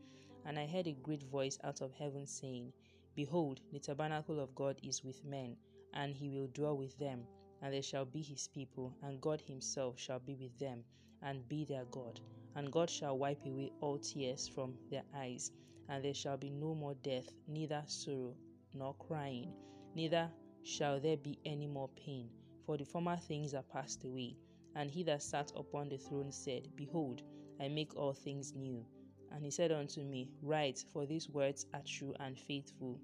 And 0.46 0.58
I 0.58 0.66
heard 0.66 0.88
a 0.88 0.92
great 0.92 1.24
voice 1.24 1.58
out 1.64 1.82
of 1.82 1.94
heaven 1.94 2.28
saying, 2.28 2.74
Behold, 3.16 3.60
the 3.72 3.80
tabernacle 3.80 4.40
of 4.40 4.56
God 4.56 4.78
is 4.84 5.04
with 5.04 5.24
men, 5.24 5.56
and 5.94 6.14
he 6.16 6.30
will 6.30 6.48
dwell 6.48 6.78
with 6.78 6.98
them, 6.98 7.26
and 7.62 7.74
they 7.74 7.82
shall 7.82 8.06
be 8.06 8.22
his 8.22 8.48
people, 8.48 8.94
and 9.04 9.22
God 9.22 9.42
himself 9.42 10.00
shall 10.00 10.20
be 10.20 10.36
with 10.36 10.58
them, 10.60 10.84
and 11.22 11.48
be 11.48 11.66
their 11.66 11.86
God. 11.86 12.20
And 12.56 12.72
God 12.72 12.90
shall 12.90 13.18
wipe 13.18 13.46
away 13.46 13.72
all 13.82 13.98
tears 13.98 14.48
from 14.48 14.74
their 14.90 15.04
eyes, 15.16 15.52
and 15.90 16.04
there 16.04 16.14
shall 16.14 16.38
be 16.38 16.50
no 16.50 16.74
more 16.74 16.96
death, 17.04 17.30
neither 17.48 17.84
sorrow 17.88 18.34
nor 18.74 18.94
crying, 18.96 19.54
neither 19.96 20.32
shall 20.64 21.00
there 21.00 21.18
be 21.18 21.40
any 21.46 21.68
more 21.68 21.90
pain, 21.90 22.30
for 22.66 22.78
the 22.78 22.86
former 22.86 23.18
things 23.18 23.54
are 23.54 23.64
passed 23.64 24.04
away. 24.04 24.38
And 24.76 24.90
he 24.90 25.04
that 25.04 25.22
sat 25.22 25.52
upon 25.56 25.90
the 25.90 25.98
throne 25.98 26.32
said, 26.32 26.70
Behold, 26.76 27.22
I 27.60 27.68
make 27.68 27.96
all 27.96 28.14
things 28.14 28.54
new. 28.56 28.86
And 29.32 29.44
he 29.44 29.52
said 29.52 29.72
unto 29.72 30.04
me, 30.04 30.30
Write, 30.42 30.84
for 30.92 31.06
these 31.06 31.30
words 31.30 31.66
are 31.74 31.84
true 31.86 32.14
and 32.20 32.38
faithful. 32.40 33.00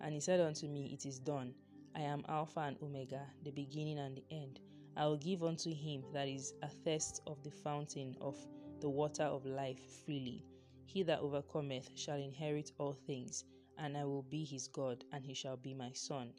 And 0.00 0.14
he 0.14 0.20
said 0.20 0.40
unto 0.40 0.68
me, 0.68 0.92
It 0.92 1.06
is 1.06 1.18
done. 1.18 1.54
I 1.94 2.00
am 2.00 2.24
Alpha 2.28 2.60
and 2.60 2.76
Omega, 2.82 3.26
the 3.42 3.50
beginning 3.50 3.98
and 3.98 4.16
the 4.16 4.24
end. 4.30 4.60
I 4.96 5.06
will 5.06 5.16
give 5.16 5.42
unto 5.42 5.72
him 5.74 6.04
that 6.12 6.28
is 6.28 6.54
athirst 6.62 7.20
of 7.26 7.42
the 7.42 7.50
fountain 7.50 8.16
of 8.20 8.36
the 8.80 8.88
water 8.88 9.24
of 9.24 9.44
life 9.44 9.80
freely. 10.04 10.44
He 10.86 11.02
that 11.02 11.20
overcometh 11.20 11.90
shall 11.94 12.16
inherit 12.16 12.72
all 12.78 12.94
things, 12.94 13.44
and 13.78 13.96
I 13.96 14.04
will 14.04 14.22
be 14.22 14.44
his 14.44 14.68
God, 14.68 15.04
and 15.12 15.24
he 15.24 15.34
shall 15.34 15.56
be 15.56 15.74
my 15.74 15.92
son. 15.92 16.32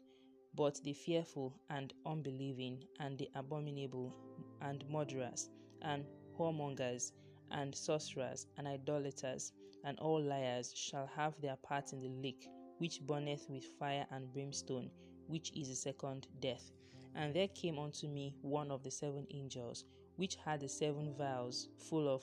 But 0.54 0.80
the 0.82 0.92
fearful 0.92 1.54
and 1.70 1.92
unbelieving, 2.06 2.84
and 3.00 3.18
the 3.18 3.28
abominable, 3.34 4.14
and 4.60 4.84
murderers, 4.88 5.50
and 5.82 6.04
whoremongers, 6.38 7.12
and 7.50 7.74
sorcerers, 7.74 8.46
and 8.56 8.66
idolaters, 8.66 9.52
and 9.84 9.98
all 9.98 10.20
liars 10.20 10.72
shall 10.74 11.06
have 11.14 11.40
their 11.40 11.56
part 11.56 11.92
in 11.92 12.00
the 12.00 12.08
lake 12.08 12.48
which 12.78 13.00
burneth 13.02 13.48
with 13.48 13.64
fire 13.78 14.06
and 14.10 14.32
brimstone, 14.32 14.90
which 15.26 15.52
is 15.56 15.68
the 15.68 15.74
second 15.74 16.26
death. 16.40 16.70
And 17.14 17.34
there 17.34 17.48
came 17.48 17.78
unto 17.78 18.06
me 18.06 18.34
one 18.42 18.70
of 18.70 18.82
the 18.82 18.90
seven 18.90 19.26
angels, 19.30 19.84
which 20.16 20.36
had 20.36 20.60
the 20.60 20.68
seven 20.68 21.14
vials 21.16 21.68
full 21.76 22.08
of 22.08 22.22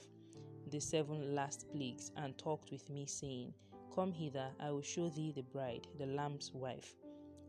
the 0.71 0.79
seven 0.79 1.35
last 1.35 1.69
plagues, 1.71 2.11
and 2.15 2.37
talked 2.37 2.71
with 2.71 2.89
me, 2.89 3.05
saying, 3.05 3.53
Come 3.95 4.11
hither, 4.11 4.49
I 4.59 4.71
will 4.71 4.81
show 4.81 5.07
thee 5.07 5.31
the 5.31 5.43
bride, 5.43 5.87
the 5.97 6.05
Lamb's 6.05 6.51
wife. 6.53 6.93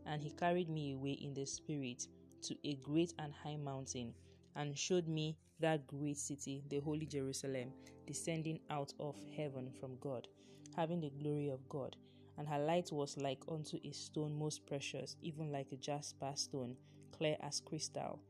And 0.05 0.23
he 0.23 0.29
carried 0.29 0.69
me 0.69 0.93
away 0.93 1.11
in 1.11 1.33
the 1.33 1.45
spirit 1.45 2.07
to 2.43 2.55
a 2.63 2.75
great 2.75 3.13
and 3.19 3.33
high 3.33 3.57
mountain, 3.57 4.13
and 4.55 4.77
showed 4.77 5.09
me 5.09 5.37
that 5.59 5.85
great 5.87 6.17
city, 6.17 6.63
the 6.69 6.79
holy 6.79 7.05
Jerusalem, 7.05 7.73
descending 8.05 8.61
out 8.69 8.93
of 8.97 9.17
heaven 9.35 9.69
from 9.77 9.97
God, 9.99 10.29
having 10.77 11.01
the 11.01 11.09
glory 11.21 11.49
of 11.49 11.67
God. 11.67 11.97
And 12.37 12.47
her 12.47 12.59
light 12.59 12.93
was 12.93 13.17
like 13.17 13.43
unto 13.51 13.77
a 13.83 13.91
stone 13.91 14.33
most 14.39 14.65
precious, 14.65 15.17
even 15.21 15.51
like 15.51 15.73
a 15.73 15.77
jasper 15.77 16.31
stone, 16.35 16.77
clear 17.11 17.35
as 17.41 17.59
crystal, 17.59 18.21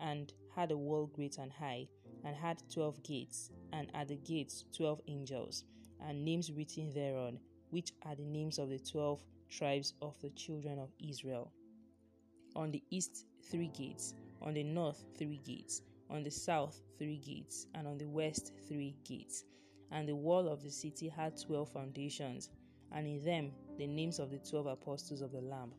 and 0.00 0.32
had 0.54 0.70
a 0.70 0.76
wall 0.78 1.10
great 1.12 1.36
and 1.36 1.52
high, 1.52 1.88
and 2.24 2.34
had 2.34 2.62
twelve 2.72 3.02
gates, 3.02 3.50
and 3.74 3.90
at 3.94 4.08
the 4.08 4.16
gates 4.16 4.64
twelve 4.74 5.02
angels, 5.08 5.64
and 6.00 6.24
names 6.24 6.50
written 6.50 6.90
thereon, 6.94 7.38
which 7.76 7.92
are 8.06 8.14
the 8.14 8.24
names 8.24 8.58
of 8.58 8.70
the 8.70 8.78
twelve 8.78 9.22
tribes 9.50 9.92
of 10.00 10.18
the 10.22 10.30
children 10.30 10.78
of 10.78 10.88
Israel. 10.98 11.52
On 12.54 12.70
the 12.70 12.82
east, 12.88 13.26
three 13.50 13.68
gates, 13.68 14.14
on 14.40 14.54
the 14.54 14.62
north, 14.62 15.04
three 15.18 15.42
gates 15.44 15.82
on 16.08 16.22
the 16.22 16.30
south 16.30 16.80
three 16.98 17.18
gates, 17.18 17.66
and 17.74 17.86
on 17.86 17.98
the 17.98 18.06
west 18.06 18.52
three 18.66 18.96
gates. 19.04 19.44
And 19.90 20.08
the 20.08 20.14
wall 20.14 20.48
of 20.48 20.62
the 20.62 20.70
city 20.70 21.10
had 21.10 21.38
twelve 21.38 21.70
foundations, 21.70 22.48
and 22.92 23.06
in 23.06 23.22
them 23.22 23.50
the 23.76 23.86
names 23.86 24.20
of 24.20 24.30
the 24.30 24.38
twelve 24.38 24.66
apostles 24.66 25.20
of 25.20 25.32
the 25.32 25.42
Lamb. 25.42 25.72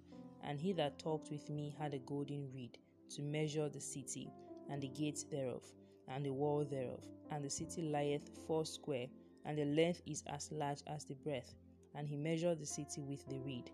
And 0.43 0.59
he 0.59 0.73
that 0.73 0.99
talked 0.99 1.31
with 1.31 1.49
me 1.49 1.75
had 1.79 1.95
a 1.95 1.99
golden 1.99 2.51
reed 2.53 2.77
to 3.15 3.23
measure 3.23 3.69
the 3.69 3.81
city, 3.81 4.29
and 4.69 4.83
the 4.83 4.89
gates 4.89 5.23
thereof, 5.23 5.63
and 6.07 6.23
the 6.23 6.31
wall 6.31 6.63
thereof. 6.63 7.03
And 7.31 7.43
the 7.43 7.49
city 7.49 7.81
lieth 7.81 8.29
foursquare, 8.45 9.07
and 9.45 9.57
the 9.57 9.65
length 9.65 10.03
is 10.05 10.23
as 10.27 10.51
large 10.51 10.83
as 10.87 11.05
the 11.05 11.15
breadth. 11.15 11.55
And 11.97 12.07
he 12.07 12.15
measured 12.15 12.59
the 12.59 12.65
city 12.65 13.01
with 13.01 13.25
the 13.27 13.39
reed, 13.39 13.69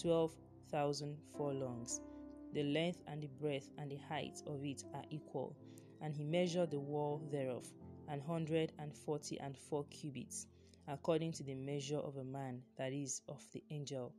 twelve 0.00 0.32
thousand 0.70 1.16
furlongs. 1.36 2.00
The 2.52 2.62
length 2.62 3.02
and 3.08 3.20
the 3.20 3.28
breadth 3.40 3.70
and 3.78 3.90
the 3.90 3.98
height 4.08 4.40
of 4.46 4.64
it 4.64 4.84
are 4.94 5.04
equal 5.10 5.56
and 6.02 6.14
he 6.14 6.24
measured 6.24 6.70
the 6.70 6.80
wall 6.80 7.22
thereof, 7.30 7.64
an 8.08 8.20
hundred 8.20 8.72
and 8.78 8.92
forty 8.92 9.38
and 9.40 9.56
four 9.56 9.84
cubits, 9.84 10.46
according 10.88 11.32
to 11.32 11.44
the 11.44 11.54
measure 11.54 11.98
of 11.98 12.16
a 12.16 12.24
man, 12.24 12.60
that 12.76 12.92
is, 12.92 13.22
of 13.28 13.40
the 13.52 13.62
angel. 13.70 14.12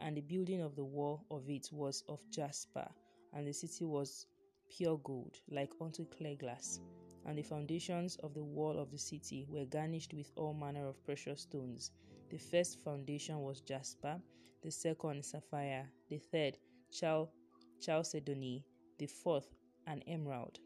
And 0.00 0.16
the 0.16 0.22
building 0.22 0.62
of 0.62 0.74
the 0.76 0.84
wall 0.84 1.26
of 1.30 1.48
it 1.48 1.68
was 1.70 2.02
of 2.08 2.20
jasper, 2.30 2.88
and 3.34 3.46
the 3.46 3.52
city 3.52 3.84
was 3.84 4.26
pure 4.70 4.98
gold, 5.04 5.36
like 5.50 5.72
unto 5.80 6.06
clear 6.06 6.34
glass. 6.36 6.80
And 7.26 7.36
the 7.36 7.42
foundations 7.42 8.16
of 8.22 8.32
the 8.32 8.42
wall 8.42 8.78
of 8.78 8.90
the 8.90 8.98
city 8.98 9.46
were 9.50 9.66
garnished 9.66 10.14
with 10.14 10.32
all 10.36 10.54
manner 10.54 10.88
of 10.88 11.04
precious 11.04 11.42
stones. 11.42 11.90
The 12.30 12.38
first 12.38 12.82
foundation 12.84 13.40
was 13.40 13.60
jasper, 13.60 14.20
the 14.62 14.70
second 14.70 15.24
sapphire, 15.24 15.88
the 16.08 16.18
third 16.18 16.58
chal- 16.90 17.32
chalcedony, 17.80 18.64
the 18.98 19.06
fourth 19.06 19.54
an 19.86 20.02
emerald 20.06 20.58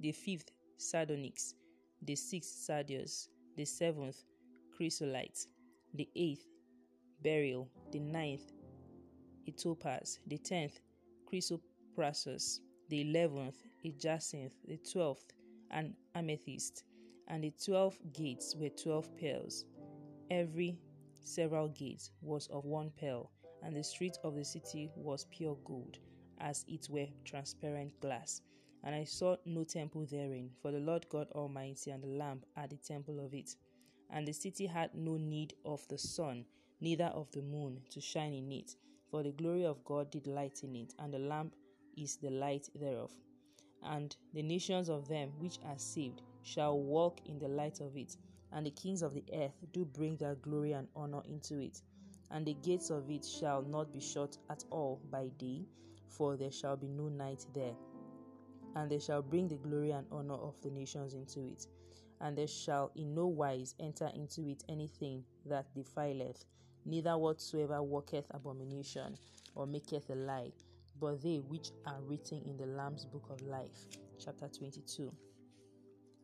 the 0.00 0.12
fifth 0.12 0.50
sardonyx, 0.78 1.54
the 2.02 2.16
sixth 2.16 2.50
sardius, 2.66 3.28
the 3.56 3.64
seventh 3.64 4.24
chrysolite, 4.76 5.46
the 5.94 6.08
eighth 6.16 6.46
beryl, 7.22 7.68
the 7.92 8.00
ninth 8.00 8.52
a 9.46 9.52
topaz, 9.52 10.18
the 10.26 10.38
tenth 10.38 10.80
chrysoprasus, 11.26 12.60
the 12.88 13.02
eleventh 13.02 13.62
a 13.84 13.90
jacinth, 13.90 14.52
the 14.66 14.76
twelfth 14.78 15.32
an 15.70 15.94
amethyst, 16.16 16.82
and 17.28 17.44
the 17.44 17.52
twelve 17.64 17.96
gates 18.12 18.56
were 18.56 18.70
twelve 18.70 19.08
pearls. 19.18 19.64
Every 20.32 20.78
several 21.20 21.68
gate 21.68 22.08
was 22.22 22.46
of 22.46 22.64
one 22.64 22.90
pearl, 22.98 23.30
and 23.62 23.76
the 23.76 23.84
street 23.84 24.16
of 24.24 24.34
the 24.34 24.46
city 24.46 24.90
was 24.96 25.26
pure 25.30 25.58
gold, 25.62 25.98
as 26.38 26.64
it 26.66 26.88
were 26.88 27.06
transparent 27.22 28.00
glass. 28.00 28.40
And 28.82 28.94
I 28.94 29.04
saw 29.04 29.36
no 29.44 29.62
temple 29.64 30.06
therein, 30.06 30.48
for 30.62 30.70
the 30.72 30.78
Lord 30.78 31.06
God 31.10 31.26
Almighty 31.32 31.90
and 31.90 32.02
the 32.02 32.08
Lamb 32.08 32.40
are 32.56 32.66
the 32.66 32.78
temple 32.78 33.22
of 33.22 33.34
it. 33.34 33.54
And 34.08 34.26
the 34.26 34.32
city 34.32 34.64
had 34.64 34.94
no 34.94 35.18
need 35.18 35.52
of 35.66 35.86
the 35.88 35.98
sun, 35.98 36.46
neither 36.80 37.12
of 37.12 37.30
the 37.32 37.42
moon, 37.42 37.82
to 37.90 38.00
shine 38.00 38.32
in 38.32 38.50
it, 38.52 38.74
for 39.10 39.22
the 39.22 39.32
glory 39.32 39.66
of 39.66 39.84
God 39.84 40.10
did 40.10 40.26
lighten 40.26 40.74
it, 40.76 40.94
and 40.98 41.12
the 41.12 41.18
lamp 41.18 41.54
is 41.94 42.16
the 42.16 42.30
light 42.30 42.70
thereof. 42.74 43.12
And 43.82 44.16
the 44.32 44.42
nations 44.42 44.88
of 44.88 45.08
them 45.08 45.32
which 45.38 45.58
are 45.66 45.78
saved 45.78 46.22
shall 46.42 46.78
walk 46.78 47.20
in 47.26 47.38
the 47.38 47.48
light 47.48 47.80
of 47.80 47.98
it, 47.98 48.16
and 48.54 48.66
the 48.66 48.70
kings 48.70 49.02
of 49.02 49.14
the 49.14 49.24
earth 49.34 49.54
do 49.72 49.84
bring 49.84 50.16
their 50.16 50.34
glory 50.36 50.72
and 50.72 50.88
honor 50.94 51.22
into 51.28 51.58
it. 51.58 51.80
And 52.30 52.46
the 52.46 52.54
gates 52.54 52.90
of 52.90 53.10
it 53.10 53.24
shall 53.24 53.62
not 53.62 53.92
be 53.92 54.00
shut 54.00 54.36
at 54.50 54.64
all 54.70 55.00
by 55.10 55.28
day, 55.38 55.66
for 56.08 56.36
there 56.36 56.50
shall 56.50 56.76
be 56.76 56.88
no 56.88 57.08
night 57.08 57.44
there. 57.54 57.74
And 58.74 58.90
they 58.90 58.98
shall 58.98 59.22
bring 59.22 59.48
the 59.48 59.56
glory 59.56 59.90
and 59.90 60.06
honor 60.10 60.34
of 60.34 60.60
the 60.62 60.70
nations 60.70 61.14
into 61.14 61.44
it. 61.44 61.66
And 62.20 62.36
there 62.38 62.46
shall 62.46 62.90
in 62.94 63.14
no 63.14 63.26
wise 63.26 63.74
enter 63.80 64.10
into 64.14 64.48
it 64.48 64.62
anything 64.68 65.24
that 65.46 65.66
defileth, 65.74 66.44
neither 66.86 67.18
whatsoever 67.18 67.82
worketh 67.82 68.26
abomination, 68.30 69.16
or 69.54 69.66
maketh 69.66 70.08
a 70.08 70.14
lie, 70.14 70.52
but 71.00 71.20
they 71.22 71.38
which 71.38 71.70
are 71.86 72.00
written 72.02 72.42
in 72.46 72.56
the 72.56 72.66
Lamb's 72.66 73.04
book 73.04 73.28
of 73.30 73.42
life. 73.42 73.86
Chapter 74.18 74.48
22. 74.48 75.12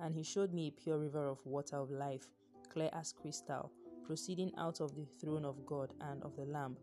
And 0.00 0.14
he 0.14 0.22
showed 0.22 0.52
me 0.52 0.68
a 0.68 0.80
pure 0.80 0.98
river 0.98 1.26
of 1.26 1.44
water 1.44 1.76
of 1.76 1.90
life, 1.90 2.28
clear 2.72 2.90
as 2.92 3.12
crystal, 3.12 3.72
proceeding 4.04 4.52
out 4.56 4.80
of 4.80 4.94
the 4.94 5.06
throne 5.20 5.44
of 5.44 5.66
God 5.66 5.92
and 6.00 6.22
of 6.22 6.36
the 6.36 6.44
Lamb, 6.44 6.76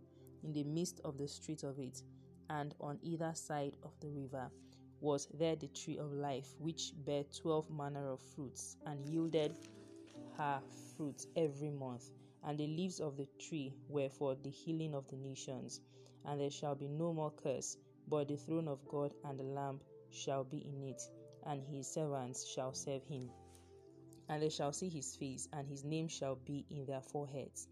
in 0.44 0.52
the 0.52 0.64
midst 0.64 1.00
of 1.06 1.18
the 1.18 1.28
street 1.28 1.64
of 1.64 1.80
it. 1.80 2.02
And 2.50 2.76
on 2.80 3.00
either 3.02 3.32
side 3.34 3.78
of 3.84 4.00
the 4.02 4.10
river 4.10 4.52
was 5.02 5.28
there 5.34 5.56
the 5.56 5.68
tree 5.68 5.98
of 5.98 6.12
life, 6.12 6.48
which 6.60 6.92
bare 7.06 7.24
twelve 7.24 7.70
manner 7.70 8.12
of 8.12 8.20
fruits, 8.36 8.78
and 8.86 9.06
yielded 9.08 9.56
her 10.38 10.62
fruit 10.96 11.26
every 11.36 11.70
month. 11.70 12.10
And 12.44 12.58
the 12.58 12.68
leaves 12.68 13.00
of 13.00 13.18
the 13.18 13.28
tree 13.40 13.74
were 13.88 14.10
for 14.10 14.36
the 14.36 14.52
healing 14.52 14.94
of 14.94 15.08
the 15.08 15.16
nations. 15.16 15.82
And 16.26 16.40
there 16.40 16.52
shall 16.52 16.76
be 16.76 16.88
no 16.88 17.14
more 17.14 17.32
curse, 17.32 17.78
but 18.08 18.28
the 18.28 18.36
throne 18.36 18.68
of 18.68 18.88
God 18.88 19.14
and 19.24 19.40
the 19.40 19.44
Lamb 19.44 19.80
shall 20.12 20.44
be 20.44 20.58
in 20.58 20.84
it 20.84 21.02
and 21.46 21.62
his 21.64 21.88
servants 21.88 22.48
shall 22.48 22.74
serve 22.74 23.04
him. 23.06 23.30
And 24.30 24.42
they 24.42 24.50
shall 24.50 24.74
see 24.74 24.90
his 24.90 25.16
face, 25.16 25.48
and 25.54 25.68
his 25.68 25.84
name 25.84 26.08
shall 26.08 26.36
be 26.36 26.66
in 26.70 26.86
their 26.86 27.02
foreheads. 27.02 27.68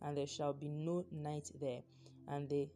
And 0.00 0.16
there 0.16 0.26
shall 0.26 0.52
be 0.52 0.68
no 0.68 1.04
night 1.12 1.50
there, 1.60 1.82
and 2.28 2.48
they 2.48 2.70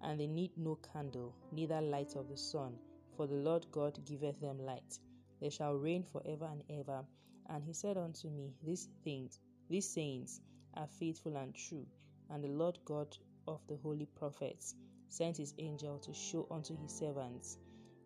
and 0.00 0.20
they 0.20 0.28
need 0.28 0.52
no 0.56 0.78
candle, 0.92 1.34
neither 1.50 1.80
light 1.80 2.14
of 2.14 2.28
the 2.28 2.36
sun, 2.36 2.78
for 3.16 3.26
the 3.26 3.34
Lord 3.34 3.66
God 3.72 3.98
giveth 4.04 4.40
them 4.40 4.58
light. 4.64 4.98
They 5.40 5.50
shall 5.50 5.74
reign 5.74 6.04
for 6.04 6.22
ever 6.24 6.46
and 6.46 6.62
ever. 6.70 7.04
And 7.48 7.64
he 7.64 7.72
said 7.72 7.96
unto 7.96 8.28
me, 8.28 8.52
These 8.62 8.88
things, 9.02 9.40
these 9.68 9.88
sayings 9.88 10.40
are 10.74 10.86
faithful 10.86 11.36
and 11.36 11.54
true, 11.54 11.86
and 12.30 12.44
the 12.44 12.48
Lord 12.48 12.78
God 12.84 13.16
of 13.48 13.60
the 13.66 13.76
holy 13.76 14.06
prophets 14.06 14.74
sent 15.08 15.38
his 15.38 15.54
angel 15.58 15.98
to 16.00 16.12
show 16.12 16.46
unto 16.50 16.76
his 16.76 16.92
servants 16.92 17.56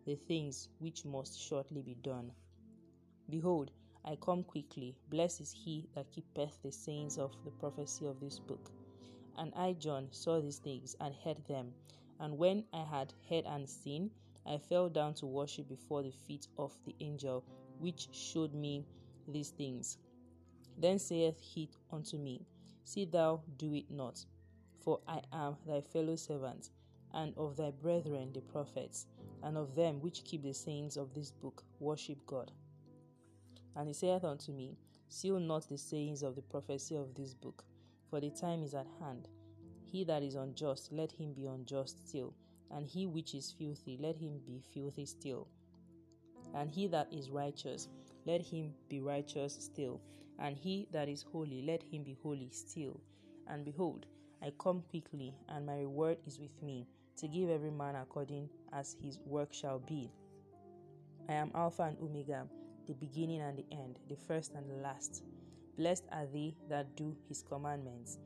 the 0.05 0.15
things 0.15 0.69
which 0.79 1.05
must 1.05 1.39
shortly 1.39 1.81
be 1.81 1.95
done. 1.95 2.31
Behold, 3.29 3.71
I 4.05 4.17
come 4.17 4.43
quickly. 4.43 4.95
Blessed 5.09 5.41
is 5.41 5.51
he 5.51 5.87
that 5.95 6.11
keepeth 6.11 6.61
the 6.61 6.71
sayings 6.71 7.17
of 7.17 7.31
the 7.45 7.51
prophecy 7.51 8.05
of 8.05 8.19
this 8.19 8.39
book. 8.39 8.71
And 9.37 9.53
I, 9.55 9.73
John, 9.73 10.07
saw 10.11 10.41
these 10.41 10.59
things 10.59 10.95
and 10.99 11.15
heard 11.23 11.43
them. 11.47 11.73
And 12.19 12.37
when 12.37 12.65
I 12.73 12.83
had 12.83 13.13
heard 13.29 13.45
and 13.45 13.67
seen, 13.67 14.11
I 14.45 14.57
fell 14.57 14.89
down 14.89 15.13
to 15.15 15.25
worship 15.25 15.69
before 15.69 16.03
the 16.03 16.11
feet 16.11 16.47
of 16.57 16.75
the 16.85 16.95
angel 16.99 17.43
which 17.79 18.09
showed 18.11 18.53
me 18.53 18.85
these 19.27 19.49
things. 19.49 19.97
Then 20.77 20.99
saith 20.99 21.39
he 21.39 21.69
unto 21.91 22.17
me, 22.17 22.45
See 22.83 23.05
thou 23.05 23.41
do 23.57 23.73
it 23.73 23.89
not, 23.89 24.25
for 24.81 24.99
I 25.07 25.21
am 25.31 25.55
thy 25.65 25.81
fellow 25.81 26.17
servant, 26.17 26.69
and 27.13 27.33
of 27.37 27.55
thy 27.55 27.71
brethren 27.71 28.33
the 28.33 28.41
prophets, 28.41 29.07
and 29.43 29.57
of 29.57 29.75
them 29.75 29.99
which 29.99 30.23
keep 30.23 30.43
the 30.43 30.53
sayings 30.53 30.97
of 30.97 31.13
this 31.13 31.31
book 31.31 31.63
worship 31.79 32.25
God. 32.25 32.51
And 33.75 33.87
he 33.87 33.93
saith 33.93 34.23
unto 34.23 34.51
me, 34.51 34.77
Seal 35.09 35.39
not 35.39 35.67
the 35.69 35.77
sayings 35.77 36.23
of 36.23 36.35
the 36.35 36.41
prophecy 36.41 36.95
of 36.95 37.13
this 37.13 37.33
book, 37.33 37.63
for 38.09 38.19
the 38.19 38.29
time 38.29 38.63
is 38.63 38.73
at 38.73 38.87
hand. 38.99 39.27
He 39.83 40.03
that 40.05 40.23
is 40.23 40.35
unjust, 40.35 40.91
let 40.91 41.11
him 41.11 41.33
be 41.33 41.45
unjust 41.45 42.07
still, 42.07 42.33
and 42.71 42.85
he 42.85 43.05
which 43.05 43.35
is 43.35 43.51
filthy, 43.51 43.97
let 44.01 44.15
him 44.15 44.39
be 44.45 44.61
filthy 44.73 45.05
still. 45.05 45.47
And 46.55 46.69
he 46.69 46.87
that 46.87 47.11
is 47.11 47.29
righteous, 47.29 47.89
let 48.25 48.41
him 48.41 48.73
be 48.89 49.01
righteous 49.01 49.55
still, 49.59 50.01
and 50.39 50.55
he 50.57 50.87
that 50.91 51.09
is 51.09 51.23
holy, 51.23 51.61
let 51.61 51.83
him 51.83 52.03
be 52.03 52.17
holy 52.23 52.49
still. 52.51 52.99
And 53.47 53.65
behold, 53.65 54.05
I 54.41 54.51
come 54.57 54.83
quickly, 54.89 55.35
and 55.49 55.65
my 55.65 55.77
reward 55.79 56.17
is 56.25 56.39
with 56.39 56.61
me 56.63 56.87
to 57.17 57.27
give 57.27 57.49
every 57.49 57.71
man 57.71 57.95
according 57.95 58.49
as 58.71 58.95
his 59.01 59.19
work 59.25 59.53
shall 59.53 59.79
be. 59.79 60.11
I 61.29 61.33
am 61.33 61.51
Alpha 61.55 61.83
and 61.83 61.97
Omega, 61.99 62.47
the 62.87 62.93
beginning 62.93 63.41
and 63.41 63.57
the 63.57 63.65
end, 63.71 63.99
the 64.09 64.15
first 64.15 64.53
and 64.53 64.69
the 64.69 64.75
last. 64.75 65.23
Blessed 65.77 66.03
are 66.11 66.25
they 66.25 66.55
that 66.69 66.95
do 66.95 67.15
his 67.27 67.41
commandments, 67.41 68.19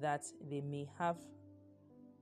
that 0.00 0.24
they 0.48 0.60
may 0.60 0.88
have 0.98 1.16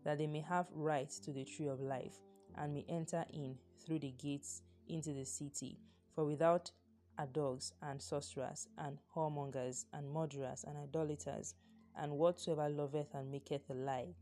that 0.04 0.16
they 0.16 0.26
may 0.26 0.40
have 0.40 0.66
right 0.72 1.10
to 1.10 1.30
the 1.30 1.44
tree 1.44 1.66
of 1.66 1.78
life, 1.78 2.14
and 2.56 2.72
may 2.72 2.84
enter 2.88 3.24
in 3.34 3.54
through 3.84 3.98
the 3.98 4.12
gates 4.12 4.62
into 4.88 5.12
the 5.12 5.24
city. 5.24 5.78
For 6.14 6.24
without 6.24 6.70
are 7.18 7.26
dogs 7.26 7.74
and 7.82 8.00
sorcerers 8.00 8.66
and 8.78 8.96
whoremongers 9.14 9.84
and 9.92 10.10
murderers 10.10 10.64
and 10.66 10.78
idolaters, 10.78 11.54
and 11.98 12.12
whatsoever 12.12 12.68
loveth 12.70 13.12
and 13.14 13.30
maketh 13.30 13.68
a 13.68 13.74
lie 13.74 14.14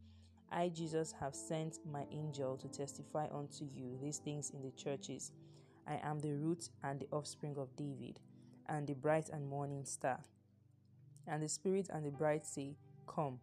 I, 0.51 0.69
Jesus, 0.71 1.13
have 1.21 1.35
sent 1.35 1.79
my 1.91 2.05
angel 2.11 2.57
to 2.57 2.69
testify 2.69 3.27
unto 3.33 3.65
you 3.65 3.99
these 4.01 4.19
things 4.19 4.51
in 4.51 4.63
the 4.63 4.71
churches. 4.71 5.33
I 5.87 6.01
am 6.03 6.21
the 6.21 6.33
root 6.33 6.71
and 6.83 7.01
the 7.01 7.09
offspring 7.13 7.57
of 7.59 7.75
David, 7.77 8.21
and 8.69 8.87
the 8.87 8.95
bright 8.95 9.29
and 9.31 9.49
morning 9.49 9.85
star. 9.85 10.21
And 11.27 11.43
the 11.43 11.49
Spirit 11.49 11.89
and 11.93 12.05
the 12.05 12.11
bride 12.11 12.47
say, 12.47 12.77
Come. 13.07 13.39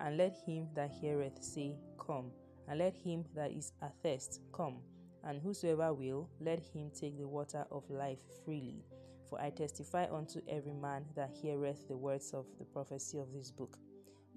And 0.00 0.16
let 0.16 0.36
him 0.46 0.68
that 0.74 0.90
heareth 0.90 1.42
say, 1.42 1.76
Come. 1.98 2.30
And 2.68 2.80
let 2.80 2.94
him 2.94 3.24
that 3.34 3.50
is 3.52 3.72
athirst 3.82 4.40
come. 4.52 4.76
And 5.24 5.40
whosoever 5.40 5.92
will, 5.94 6.28
let 6.40 6.60
him 6.60 6.90
take 6.90 7.18
the 7.18 7.26
water 7.26 7.64
of 7.70 7.88
life 7.88 8.20
freely. 8.44 8.84
For 9.30 9.40
I 9.40 9.50
testify 9.50 10.06
unto 10.12 10.40
every 10.48 10.72
man 10.72 11.04
that 11.16 11.30
heareth 11.30 11.88
the 11.88 11.96
words 11.96 12.32
of 12.32 12.46
the 12.58 12.64
prophecy 12.64 13.18
of 13.18 13.32
this 13.32 13.50
book. 13.50 13.78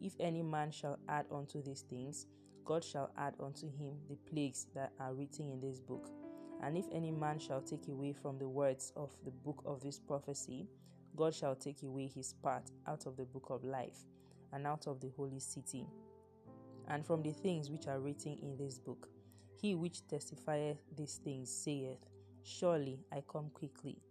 If 0.02 0.14
any 0.20 0.42
man 0.42 0.72
shall 0.72 0.98
add 1.08 1.26
unto 1.32 1.62
these 1.62 1.82
things, 1.82 2.26
God 2.66 2.84
shall 2.84 3.12
add 3.18 3.36
unto 3.40 3.68
him 3.68 3.94
the 4.10 4.16
plagues 4.30 4.68
that 4.74 4.94
are 5.00 5.14
written 5.14 5.50
in 5.50 5.62
this 5.62 5.80
book. 5.80 6.10
And 6.64 6.78
if 6.78 6.86
any 6.92 7.12
man 7.12 7.40
shall 7.40 7.62
take 7.62 7.88
away 7.88 8.14
from 8.14 8.38
the 8.38 8.48
words 8.48 8.94
of 8.96 9.12
the 9.24 9.32
book 9.32 9.64
of 9.66 9.82
this 9.82 10.00
prophecy, 10.00 10.68
God 11.16 11.34
shall 11.34 11.56
take 11.56 11.84
away 11.84 12.08
his 12.08 12.34
part 12.34 12.70
out 12.88 13.06
of 13.06 13.18
the 13.18 13.26
book 13.26 13.48
of 13.50 13.64
life, 13.64 13.98
and 14.54 14.66
out 14.66 14.88
of 14.88 15.00
the 15.00 15.10
holy 15.16 15.40
city, 15.40 15.88
and 16.88 17.06
from 17.06 17.22
the 17.22 17.32
things 17.32 17.70
which 17.70 17.88
are 17.88 18.00
written 18.00 18.38
in 18.42 18.58
this 18.58 18.80
book. 18.80 19.08
He 19.62 19.76
which 19.76 20.08
testifieth 20.08 20.80
these 20.96 21.20
things 21.24 21.50
saith, 21.54 22.00
Surely 22.44 23.00
I 23.12 23.22
come 23.32 23.50
quickly. 23.54 24.02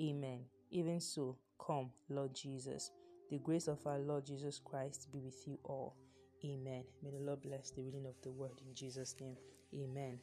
Amen. 0.00 0.40
Even 0.70 1.00
so, 1.00 1.36
come, 1.58 1.90
Lord 2.08 2.34
Jesus. 2.34 2.90
The 3.30 3.38
grace 3.38 3.68
of 3.68 3.86
our 3.86 3.98
Lord 3.98 4.26
Jesus 4.26 4.60
Christ 4.64 5.08
be 5.12 5.18
with 5.18 5.46
you 5.46 5.58
all. 5.64 5.96
Amen. 6.44 6.84
May 7.02 7.10
the 7.10 7.24
Lord 7.24 7.42
bless 7.42 7.70
the 7.70 7.82
reading 7.82 8.06
of 8.06 8.14
the 8.22 8.30
word 8.30 8.60
in 8.66 8.74
Jesus' 8.74 9.16
name. 9.20 9.36
Amen. 9.74 10.18